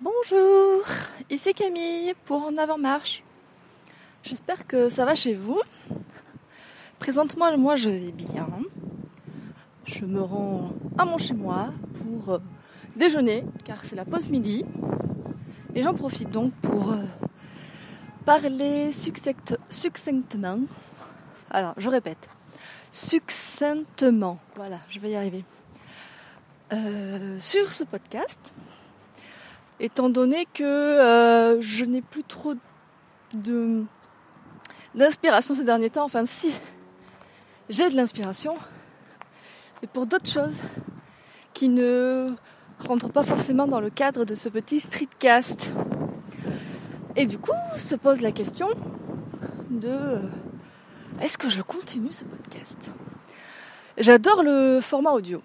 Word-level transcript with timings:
Bonjour, 0.00 0.84
ici 1.28 1.52
Camille 1.54 2.14
pour 2.24 2.44
En 2.44 2.56
Avant 2.56 2.78
Marche. 2.78 3.24
J'espère 4.22 4.64
que 4.64 4.88
ça 4.88 5.04
va 5.04 5.16
chez 5.16 5.34
vous. 5.34 5.60
Présentement, 7.00 7.58
moi 7.58 7.74
je 7.74 7.90
vais 7.90 8.12
bien. 8.12 8.48
Je 9.86 10.04
me 10.04 10.22
rends 10.22 10.70
à 10.96 11.04
mon 11.04 11.18
chez 11.18 11.34
moi 11.34 11.72
pour 12.00 12.34
euh, 12.34 12.38
déjeuner 12.94 13.44
car 13.64 13.84
c'est 13.84 13.96
la 13.96 14.04
pause 14.04 14.28
midi. 14.28 14.64
Et 15.74 15.82
j'en 15.82 15.94
profite 15.94 16.30
donc 16.30 16.52
pour 16.62 16.92
euh, 16.92 17.02
parler 18.24 18.92
succinctement. 18.92 20.60
Alors, 21.50 21.74
je 21.76 21.90
répète. 21.90 22.28
Succinctement. 22.92 24.38
Voilà, 24.54 24.78
je 24.90 25.00
vais 25.00 25.10
y 25.10 25.16
arriver. 25.16 25.44
Euh, 26.72 27.40
sur 27.40 27.72
ce 27.72 27.82
podcast 27.82 28.54
étant 29.80 30.08
donné 30.08 30.46
que 30.52 30.64
euh, 30.64 31.60
je 31.60 31.84
n'ai 31.84 32.02
plus 32.02 32.24
trop 32.24 32.54
d'inspiration 34.94 35.54
ces 35.54 35.64
derniers 35.64 35.90
temps. 35.90 36.04
Enfin, 36.04 36.24
si 36.26 36.52
j'ai 37.68 37.90
de 37.90 37.96
l'inspiration, 37.96 38.52
mais 39.82 39.88
pour 39.88 40.06
d'autres 40.06 40.28
choses 40.28 40.56
qui 41.54 41.68
ne 41.68 42.26
rentrent 42.86 43.10
pas 43.10 43.24
forcément 43.24 43.66
dans 43.66 43.80
le 43.80 43.90
cadre 43.90 44.24
de 44.24 44.34
ce 44.34 44.48
petit 44.48 44.80
streetcast. 44.80 45.72
Et 47.16 47.26
du 47.26 47.38
coup, 47.38 47.52
se 47.76 47.96
pose 47.96 48.20
la 48.20 48.30
question 48.30 48.68
de 49.70 49.88
euh, 49.88 50.18
est-ce 51.20 51.36
que 51.36 51.48
je 51.48 51.62
continue 51.62 52.12
ce 52.12 52.24
podcast? 52.24 52.90
J'adore 53.96 54.42
le 54.44 54.80
format 54.80 55.10
audio. 55.10 55.42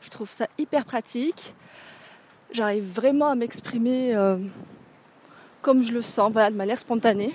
Je 0.00 0.10
trouve 0.10 0.30
ça 0.30 0.48
hyper 0.58 0.84
pratique 0.84 1.54
j'arrive 2.50 2.84
vraiment 2.84 3.28
à 3.28 3.34
m'exprimer 3.34 4.14
euh, 4.14 4.36
comme 5.62 5.82
je 5.82 5.92
le 5.92 6.02
sens, 6.02 6.32
voilà, 6.32 6.50
de 6.50 6.56
manière 6.56 6.78
spontanée. 6.78 7.34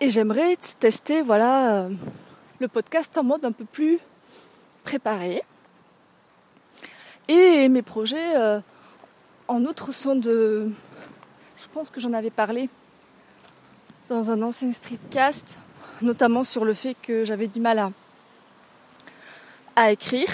Et 0.00 0.08
j'aimerais 0.08 0.56
tester, 0.80 1.22
voilà, 1.22 1.74
euh, 1.74 1.90
le 2.58 2.68
podcast 2.68 3.16
en 3.18 3.24
mode 3.24 3.44
un 3.44 3.52
peu 3.52 3.64
plus 3.64 3.98
préparé. 4.84 5.42
Et 7.28 7.68
mes 7.68 7.82
projets, 7.82 8.36
euh, 8.36 8.60
en 9.48 9.64
outre, 9.64 9.92
sont 9.92 10.16
de, 10.16 10.70
je 11.58 11.66
pense 11.72 11.90
que 11.90 12.00
j'en 12.00 12.12
avais 12.12 12.30
parlé 12.30 12.68
dans 14.08 14.30
un 14.30 14.42
ancien 14.42 14.72
streetcast, 14.72 15.56
notamment 16.02 16.42
sur 16.42 16.64
le 16.64 16.74
fait 16.74 16.96
que 17.00 17.24
j'avais 17.24 17.46
du 17.46 17.60
mal 17.60 17.78
à, 17.78 17.92
à 19.76 19.92
écrire, 19.92 20.28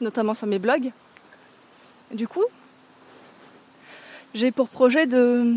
notamment 0.00 0.34
sur 0.34 0.46
mes 0.46 0.58
blogs. 0.58 0.92
Du 2.10 2.26
coup, 2.26 2.44
j'ai 4.34 4.50
pour 4.50 4.68
projet 4.68 5.06
de, 5.06 5.54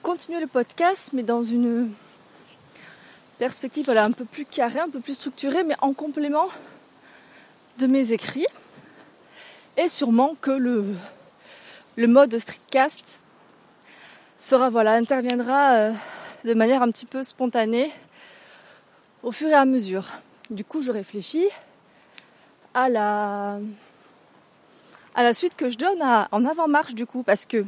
continuer 0.00 0.38
le 0.38 0.46
podcast, 0.46 1.10
mais 1.12 1.24
dans 1.24 1.42
une 1.42 1.90
perspective 3.38 3.90
un 3.90 4.12
peu 4.12 4.24
plus 4.24 4.44
carrée, 4.44 4.78
un 4.78 4.88
peu 4.88 5.00
plus 5.00 5.14
structurée, 5.14 5.64
mais 5.64 5.74
en 5.80 5.94
complément 5.94 6.46
de 7.78 7.88
mes 7.88 8.12
écrits. 8.12 8.46
Et 9.76 9.88
sûrement 9.88 10.36
que 10.40 10.52
le, 10.52 10.84
le 11.96 12.06
mode 12.06 12.38
streetcast 12.38 13.18
sera, 14.38 14.70
voilà, 14.70 14.92
interviendra 14.92 15.72
euh, 15.72 15.92
de 16.44 16.54
manière 16.54 16.82
un 16.82 16.90
petit 16.92 17.06
peu 17.06 17.24
spontanée 17.24 17.90
au 19.24 19.32
fur 19.32 19.48
et 19.48 19.54
à 19.54 19.64
mesure. 19.64 20.06
Du 20.50 20.64
coup, 20.64 20.82
je 20.82 20.92
réfléchis 20.92 21.48
à 22.74 22.88
la 22.88 23.58
à 25.16 25.22
la 25.22 25.34
suite 25.34 25.56
que 25.56 25.70
je 25.70 25.78
donne 25.78 26.02
en 26.30 26.44
avant-marche 26.44 26.94
du 26.94 27.06
coup, 27.06 27.22
parce 27.22 27.46
que 27.46 27.64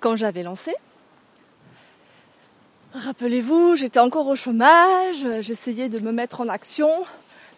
quand 0.00 0.14
j'avais 0.14 0.42
lancé, 0.42 0.74
rappelez-vous, 2.92 3.74
j'étais 3.74 3.98
encore 3.98 4.26
au 4.26 4.36
chômage, 4.36 5.26
j'essayais 5.40 5.88
de 5.88 5.98
me 6.00 6.12
mettre 6.12 6.42
en 6.42 6.48
action, 6.48 6.90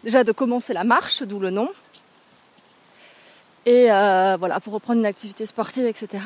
déjà 0.03 0.23
de 0.23 0.31
commencer 0.31 0.73
la 0.73 0.85
marche, 0.85 1.23
d'où 1.23 1.39
le 1.39 1.49
nom, 1.49 1.69
et 3.65 3.91
euh, 3.91 4.37
voilà, 4.39 4.59
pour 4.61 4.73
reprendre 4.73 4.99
une 4.99 5.05
activité 5.05 5.45
sportive, 5.45 5.85
etc. 5.85 6.23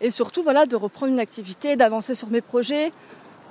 Et 0.00 0.10
surtout, 0.10 0.42
voilà, 0.42 0.66
de 0.66 0.76
reprendre 0.76 1.12
une 1.12 1.20
activité, 1.20 1.76
d'avancer 1.76 2.14
sur 2.14 2.28
mes 2.28 2.40
projets, 2.40 2.92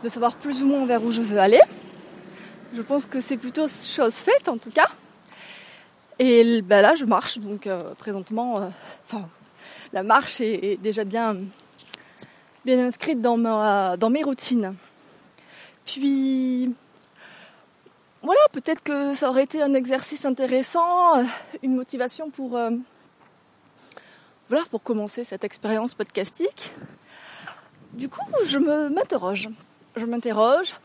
de 0.04 0.10
savoir 0.10 0.36
plus 0.36 0.62
ou 0.62 0.68
moins 0.68 0.86
vers 0.86 1.04
où 1.04 1.12
je 1.12 1.22
veux 1.22 1.40
aller. 1.40 1.62
Je 2.76 2.82
pense 2.82 3.06
que 3.06 3.20
c'est 3.22 3.38
plutôt 3.38 3.68
chose 3.68 4.16
faite 4.16 4.48
en 4.50 4.58
tout 4.58 4.72
cas. 4.72 4.90
Et 6.22 6.62
ben 6.62 6.82
là, 6.82 6.96
je 6.96 7.06
marche, 7.06 7.40
donc 7.40 7.66
euh, 7.66 7.80
présentement, 7.98 8.58
euh, 8.58 8.68
enfin, 9.06 9.30
la 9.94 10.04
marche 10.04 10.42
est, 10.42 10.76
déjà 10.82 11.06
bien, 11.06 11.38
bien 12.66 12.86
inscrite 12.86 13.22
dans, 13.22 13.38
ma, 13.38 13.96
dans 13.96 14.10
mes 14.10 14.22
routines. 14.22 14.76
Puis, 15.86 16.76
voilà, 18.22 18.42
peut-être 18.52 18.84
que 18.84 19.14
ça 19.14 19.30
aurait 19.30 19.44
été 19.44 19.62
un 19.62 19.74
exercice 19.74 20.26
intéressant, 20.26 21.20
euh, 21.20 21.24
une 21.64 21.76
motivation 21.76 22.30
pour, 22.30 22.50
voilà, 24.50 24.66
pour 24.70 24.84
commencer 24.84 25.24
cette 25.24 25.46
expérience 25.46 25.94
podcastique. 25.94 26.74
Du 27.94 28.10
coup, 28.10 28.28
je 28.46 28.60
m'interroge. 28.60 29.48
Je 29.96 30.06
m'interroge. 30.06 30.76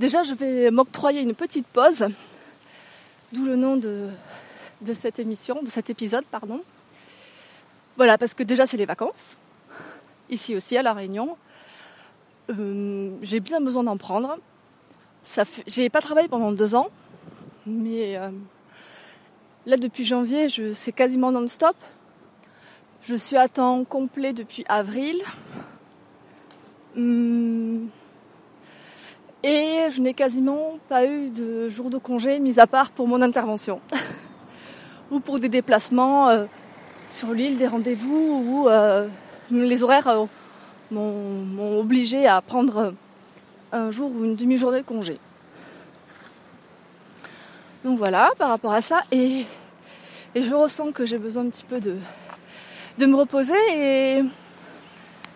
Déjà, 0.00 0.24
je 0.24 0.34
vais 0.34 0.72
m'octroyer 0.72 1.20
une 1.20 1.34
petite 1.34 1.68
pause, 1.68 2.08
d'où 3.32 3.44
le 3.44 3.54
nom 3.54 3.76
de, 3.76 4.08
de 4.82 4.92
cette 4.92 5.18
émission, 5.18 5.62
de 5.62 5.68
cet 5.68 5.90
épisode, 5.90 6.24
pardon. 6.24 6.60
Voilà, 7.96 8.18
parce 8.18 8.34
que 8.34 8.42
déjà 8.42 8.66
c'est 8.66 8.76
les 8.76 8.86
vacances, 8.86 9.36
ici 10.30 10.56
aussi 10.56 10.76
à 10.76 10.82
La 10.82 10.92
Réunion. 10.92 11.36
Euh, 12.50 13.10
j'ai 13.22 13.40
bien 13.40 13.60
besoin 13.60 13.84
d'en 13.84 13.96
prendre. 13.96 14.38
Ça 15.22 15.44
fait... 15.44 15.62
J'ai 15.66 15.88
pas 15.90 16.00
travaillé 16.00 16.28
pendant 16.28 16.52
deux 16.52 16.74
ans, 16.74 16.88
mais 17.66 18.16
euh, 18.16 18.30
là 19.66 19.76
depuis 19.76 20.04
janvier, 20.04 20.48
c'est 20.74 20.92
quasiment 20.92 21.30
non-stop. 21.32 21.76
Je 23.02 23.14
suis 23.14 23.36
à 23.36 23.48
temps 23.48 23.84
complet 23.84 24.32
depuis 24.32 24.64
avril. 24.68 25.22
Hum, 26.96 27.88
et 29.44 29.88
je 29.90 30.00
n'ai 30.00 30.14
quasiment 30.14 30.78
pas 30.88 31.04
eu 31.04 31.30
de 31.30 31.68
jour 31.68 31.90
de 31.90 31.98
congé, 31.98 32.38
mis 32.38 32.60
à 32.60 32.66
part 32.68 32.90
pour 32.90 33.08
mon 33.08 33.20
intervention. 33.20 33.80
ou 35.12 35.20
pour 35.20 35.38
des 35.38 35.50
déplacements 35.50 36.30
euh, 36.30 36.46
sur 37.08 37.32
l'île, 37.32 37.58
des 37.58 37.66
rendez-vous 37.66 38.44
où 38.46 38.68
euh, 38.68 39.06
les 39.50 39.82
horaires 39.82 40.08
euh, 40.08 40.24
m'ont 40.90 41.78
obligé 41.78 42.26
à 42.26 42.40
prendre 42.40 42.94
un 43.72 43.90
jour 43.90 44.10
ou 44.10 44.24
une 44.24 44.34
demi-journée 44.34 44.80
de 44.80 44.86
congé. 44.86 45.18
Donc 47.84 47.98
voilà, 47.98 48.30
par 48.38 48.48
rapport 48.48 48.72
à 48.72 48.80
ça, 48.80 49.02
et, 49.12 49.44
je 50.34 50.54
ressens 50.54 50.92
que 50.92 51.04
j'ai 51.04 51.18
besoin 51.18 51.44
un 51.44 51.50
petit 51.50 51.64
peu 51.64 51.78
de, 51.78 51.96
me 53.06 53.14
reposer 53.14 53.54
et 53.70 54.22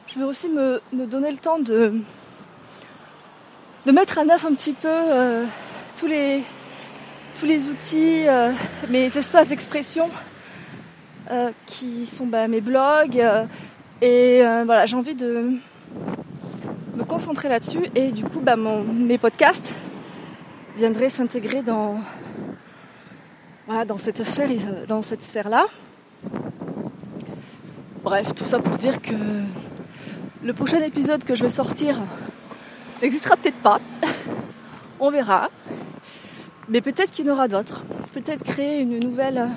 je 0.06 0.18
vais 0.18 0.24
aussi 0.24 0.48
me, 0.48 0.80
donner 0.92 1.30
le 1.30 1.36
temps 1.36 1.58
de, 1.58 1.92
de 3.84 3.92
mettre 3.92 4.18
à 4.18 4.24
neuf 4.24 4.44
un 4.46 4.54
petit 4.54 4.72
peu 4.72 4.88
tous 5.96 6.06
les, 6.06 6.42
tous 7.38 7.46
les 7.46 7.68
outils, 7.68 8.26
euh, 8.26 8.50
mes 8.88 9.14
espaces 9.16 9.48
d'expression 9.48 10.08
euh, 11.30 11.50
qui 11.66 12.06
sont 12.06 12.26
bah, 12.26 12.48
mes 12.48 12.60
blogs. 12.60 13.20
Euh, 13.20 13.44
et 14.00 14.42
voilà, 14.64 14.86
j'ai 14.86 14.96
envie 14.96 15.14
de 15.14 15.52
me 16.96 17.04
concentrer 17.04 17.48
là-dessus 17.48 17.86
et 17.94 18.10
du 18.12 18.24
coup, 18.24 18.40
bah, 18.40 18.56
mes 18.56 19.18
podcasts 19.18 19.72
viendraient 20.76 21.08
s'intégrer 21.08 21.62
dans, 21.62 21.98
voilà, 23.66 23.84
dans 23.86 23.96
cette 23.96 24.22
sphère, 24.22 24.48
dans 24.86 25.00
cette 25.00 25.22
sphère-là. 25.22 25.66
Bref, 28.02 28.34
tout 28.34 28.44
ça 28.44 28.58
pour 28.58 28.76
dire 28.76 29.00
que 29.00 29.14
le 30.42 30.52
prochain 30.52 30.80
épisode 30.82 31.24
que 31.24 31.34
je 31.34 31.44
vais 31.44 31.50
sortir 31.50 31.98
n'existera 33.02 33.36
peut-être 33.36 33.62
pas. 33.62 33.80
On 35.00 35.10
verra. 35.10 35.50
Mais 36.68 36.80
peut-être 36.80 37.12
qu'il 37.12 37.26
y 37.26 37.30
en 37.30 37.34
aura 37.34 37.46
d'autres. 37.46 37.84
Peut-être 38.12 38.42
créer 38.42 38.80
une 38.80 38.98
nouvelle, 38.98 39.48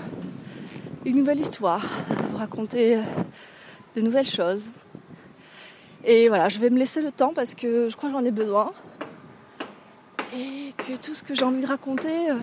une 1.05 1.17
nouvelle 1.17 1.39
histoire, 1.39 1.83
raconter 2.37 2.97
euh, 2.97 3.01
de 3.95 4.01
nouvelles 4.01 4.27
choses. 4.27 4.65
Et 6.05 6.27
voilà, 6.27 6.49
je 6.49 6.59
vais 6.59 6.69
me 6.69 6.77
laisser 6.77 7.01
le 7.01 7.11
temps 7.11 7.33
parce 7.33 7.55
que 7.55 7.89
je 7.89 7.95
crois 7.97 8.09
que 8.09 8.15
j'en 8.15 8.23
ai 8.25 8.31
besoin. 8.31 8.71
Et 10.37 10.71
que 10.77 11.03
tout 11.03 11.15
ce 11.15 11.23
que 11.23 11.33
j'ai 11.33 11.43
envie 11.43 11.61
de 11.61 11.67
raconter, 11.67 12.29
euh, 12.29 12.35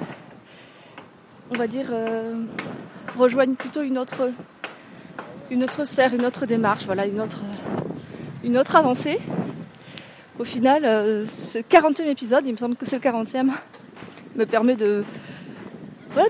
on 1.53 1.55
va 1.55 1.69
dire, 1.69 1.87
euh, 1.93 2.35
rejoigne 3.17 3.55
plutôt 3.55 3.83
une 3.83 3.99
autre, 3.99 4.33
une 5.49 5.63
autre 5.63 5.85
sphère, 5.85 6.13
une 6.13 6.27
autre 6.27 6.45
démarche, 6.45 6.87
voilà, 6.87 7.07
une 7.07 7.21
autre, 7.21 7.43
une 8.43 8.59
autre 8.59 8.75
avancée. 8.75 9.21
Au 10.41 10.45
final, 10.45 10.83
ce 11.31 11.59
40e 11.61 12.07
épisode, 12.07 12.45
il 12.47 12.53
me 12.53 12.59
semble 12.59 12.75
que 12.75 12.85
c'est 12.85 12.97
le 12.97 13.03
40e, 13.03 13.53
me 14.37 14.47
permet 14.47 14.77
de, 14.77 15.05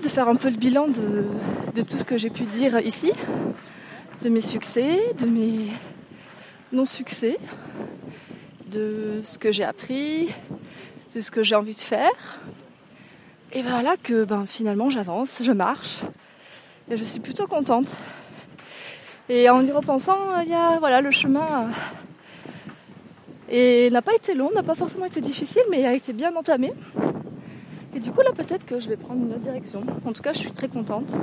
de 0.03 0.09
faire 0.09 0.29
un 0.29 0.37
peu 0.37 0.49
le 0.49 0.57
bilan 0.57 0.89
de, 0.89 1.83
tout 1.83 1.99
ce 1.99 2.05
que 2.05 2.17
j'ai 2.17 2.31
pu 2.31 2.45
dire 2.45 2.79
ici. 2.81 3.13
de 4.23 4.29
mes 4.29 4.41
succès, 4.41 5.15
de 5.19 5.27
mes 5.27 5.67
non-succès, 6.73 7.39
de 8.71 9.21
ce 9.23 9.39
que 9.39 9.53
j'ai 9.53 9.65
appris, 9.65 10.29
de 11.15 11.21
ce 11.21 11.31
que 11.31 11.43
j'ai 11.43 11.55
envie 11.55 11.75
de 11.75 11.81
faire. 11.81 12.41
Et 13.53 13.63
voilà 13.63 13.97
que 13.97 14.25
ben, 14.25 14.45
finalement 14.47 14.91
j'avance, 14.91 15.41
je 15.43 15.53
marche, 15.53 15.99
et 16.91 16.97
je 16.97 17.05
suis 17.05 17.21
plutôt 17.21 17.47
contente. 17.47 17.95
Et 19.29 19.51
en 19.51 19.65
y 19.67 19.73
repensant, 19.73 20.41
il 20.43 20.51
y 20.51 20.55
a 20.55 20.79
voilà 20.79 21.01
le 21.01 21.11
chemin 21.11 21.69
et 23.49 23.91
n'a 23.91 24.03
pas 24.03 24.15
été 24.15 24.35
long, 24.35 24.51
n'a 24.53 24.63
pas 24.63 24.75
forcément 24.75 25.05
été 25.05 25.21
difficile, 25.21 25.63
mais 25.71 25.85
a 25.85 25.95
été 25.95 26.13
bien 26.13 26.35
entamé. 26.35 26.73
Et 27.97 27.99
du 27.99 28.13
coup 28.13 28.21
là 28.21 28.31
peut-être 28.37 28.67
que 28.67 28.79
je 28.79 28.89
vais 28.91 28.97
prendre 28.97 29.23
une 29.23 29.33
autre 29.33 29.41
direction. 29.41 29.81
En 30.05 30.13
tout 30.13 30.21
cas 30.21 30.35
je 30.35 30.39
suis 30.39 30.53
très 30.53 30.69
contente. 30.69 31.17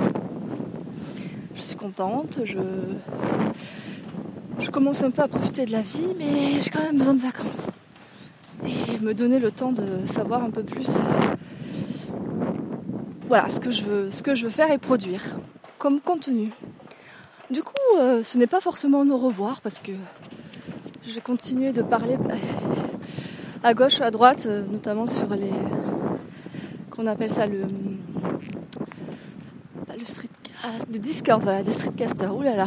Je 1.54 1.62
suis 1.62 1.76
contente, 1.76 2.40
je, 2.44 2.58
commence 4.70 5.04
un 5.04 5.12
peu 5.12 5.22
à 5.22 5.28
profiter 5.28 5.66
de 5.66 5.70
la 5.70 5.82
vie, 5.82 6.14
mais 6.18 6.60
j'ai 6.60 6.68
quand 6.68 6.82
même 6.82 6.98
besoin 6.98 7.14
de 7.14 7.20
vacances. 7.20 7.68
Et 8.66 8.98
me 8.98 9.14
donner 9.14 9.38
le 9.38 9.52
temps 9.52 9.70
de 9.70 9.84
savoir 10.06 10.42
un 10.42 10.50
peu 10.50 10.64
plus 10.64 10.98
voilà 13.28 13.48
ce 13.48 13.60
que 13.60 13.70
je 13.70 13.82
veux, 13.82 14.10
ce 14.10 14.24
que 14.24 14.34
je 14.34 14.44
veux 14.44 14.50
faire 14.50 14.72
et 14.72 14.78
produire 14.78 15.22
comme 15.78 16.00
contenu. 16.00 16.50
Du 17.50 17.62
coup, 17.62 17.72
euh, 17.98 18.24
ce 18.24 18.36
n'est 18.36 18.48
pas 18.48 18.60
forcément 18.60 19.02
au 19.02 19.16
revoir 19.16 19.60
parce 19.60 19.78
que 19.78 19.92
je 21.06 21.14
vais 21.14 21.20
continuer 21.20 21.72
de 21.72 21.82
parler 21.82 22.16
à 23.62 23.74
gauche, 23.74 24.00
à 24.00 24.10
droite, 24.10 24.46
euh, 24.46 24.64
notamment 24.70 25.06
sur 25.06 25.28
les 25.28 25.52
qu'on 26.94 27.06
appelle 27.06 27.32
ça 27.32 27.46
le 27.46 27.62
le 29.98 30.04
street 30.04 30.28
le 30.90 30.98
Discord, 30.98 31.42
voilà, 31.42 31.62
des 31.62 31.72
streetcasters, 31.72 32.34
oulala. 32.34 32.66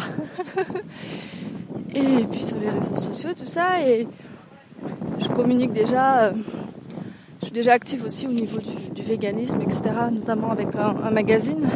et 1.96 2.26
puis 2.32 2.44
sur 2.44 2.58
les 2.60 2.70
réseaux 2.70 2.96
sociaux, 2.96 3.32
tout 3.36 3.46
ça, 3.46 3.82
et 3.88 4.08
je 5.20 5.28
communique 5.30 5.74
déjà. 5.74 6.26
Euh, 6.26 6.32
je 7.40 7.46
suis 7.46 7.54
déjà 7.54 7.74
active 7.74 8.04
aussi 8.04 8.28
au 8.28 8.32
niveau 8.32 8.58
du, 8.60 9.02
véganisme, 9.04 9.62
etc., 9.62 9.82
notamment 10.12 10.52
avec 10.52 10.70
un, 10.76 11.12
magazine. 11.12 11.70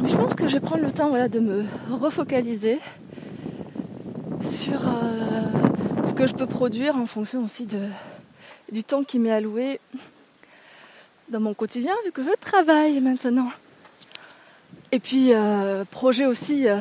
Mais 0.00 0.08
je 0.08 0.16
pense 0.16 0.34
que 0.34 0.46
je 0.46 0.54
vais 0.54 0.60
prendre 0.60 0.82
le 0.82 0.92
temps 0.92 1.08
voilà, 1.08 1.28
de 1.28 1.40
me 1.40 1.64
refocaliser 1.90 2.78
sur 4.44 4.80
euh, 4.86 6.04
ce 6.04 6.12
que 6.12 6.26
je 6.26 6.34
peux 6.34 6.46
produire 6.46 6.96
en 6.96 7.06
fonction 7.06 7.42
aussi 7.42 7.66
de, 7.66 7.78
du 8.70 8.84
temps 8.84 9.02
qui 9.02 9.18
m'est 9.18 9.32
alloué 9.32 9.80
dans 11.30 11.40
mon 11.40 11.54
quotidien, 11.54 11.92
vu 12.04 12.12
que 12.12 12.22
je 12.22 12.30
travaille 12.40 13.00
maintenant. 13.00 13.48
Et 14.92 14.98
puis, 14.98 15.32
euh, 15.32 15.84
projet 15.90 16.26
aussi 16.26 16.68
euh, 16.68 16.78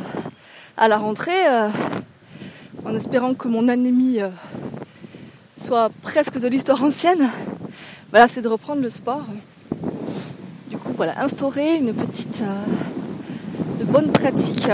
à 0.77 0.87
la 0.87 0.97
rentrée, 0.97 1.45
en 2.83 2.95
espérant 2.95 3.33
que 3.35 3.47
mon 3.47 3.67
anémie 3.67 4.19
soit 5.57 5.89
presque 6.01 6.39
de 6.39 6.47
l'histoire 6.47 6.83
ancienne, 6.83 7.29
voilà, 8.11 8.27
c'est 8.27 8.41
de 8.41 8.47
reprendre 8.47 8.81
le 8.81 8.89
sport. 8.89 9.25
Du 10.69 10.77
coup, 10.77 10.93
voilà, 10.95 11.21
instaurer 11.21 11.75
une 11.75 11.93
petite, 11.93 12.41
de 13.79 13.83
bonnes 13.83 14.11
pratiques 14.11 14.69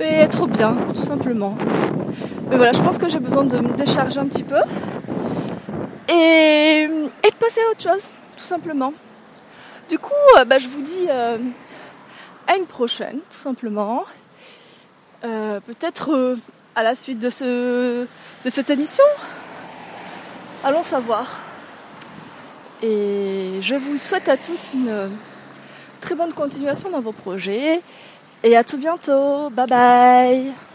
et 0.00 0.04
être 0.04 0.46
bien, 0.46 0.76
tout 0.94 1.02
simplement. 1.02 1.56
Mais 2.48 2.56
voilà, 2.56 2.72
je 2.72 2.82
pense 2.82 2.98
que 2.98 3.08
j'ai 3.08 3.20
besoin 3.20 3.44
de 3.44 3.58
me 3.58 3.76
décharger 3.76 4.18
un 4.18 4.26
petit 4.26 4.42
peu 4.42 4.56
et, 6.08 6.88
de 6.88 7.34
passer 7.38 7.60
à 7.60 7.70
autre 7.70 7.82
chose, 7.82 8.10
tout 8.40 8.46
simplement. 8.46 8.92
Du 9.88 9.98
coup, 9.98 10.12
euh, 10.38 10.44
bah, 10.44 10.58
je 10.58 10.68
vous 10.68 10.82
dis 10.82 11.06
euh, 11.08 11.38
à 12.46 12.56
une 12.56 12.66
prochaine, 12.66 13.18
tout 13.30 13.38
simplement. 13.38 14.04
Euh, 15.24 15.60
peut-être 15.60 16.36
à 16.74 16.82
la 16.82 16.94
suite 16.94 17.18
de, 17.18 17.28
ce, 17.28 18.06
de 18.44 18.50
cette 18.50 18.70
émission. 18.70 19.04
Allons 20.64 20.84
savoir. 20.84 21.40
Et 22.82 23.58
je 23.60 23.74
vous 23.74 23.98
souhaite 23.98 24.28
à 24.28 24.36
tous 24.36 24.70
une 24.72 25.10
très 26.00 26.14
bonne 26.14 26.32
continuation 26.32 26.90
dans 26.90 27.00
vos 27.00 27.12
projets. 27.12 27.80
Et 28.42 28.56
à 28.56 28.64
tout 28.64 28.78
bientôt. 28.78 29.50
Bye 29.50 29.66
bye. 29.66 30.69